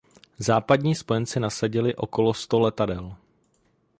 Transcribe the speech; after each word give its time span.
Západní 0.39 0.95
spojenci 0.95 1.39
nasadili 1.39 1.95
okolo 1.95 2.33
sto 2.33 2.59
letadel. 2.59 3.13